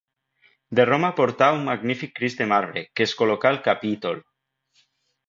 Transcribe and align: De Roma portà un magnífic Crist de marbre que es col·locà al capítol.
De 0.79 0.85
Roma 0.91 1.11
portà 1.19 1.49
un 1.57 1.61
magnífic 1.67 2.15
Crist 2.19 2.41
de 2.45 2.47
marbre 2.53 2.83
que 2.95 3.07
es 3.09 3.13
col·locà 3.21 3.51
al 3.55 3.61
capítol. 3.69 4.19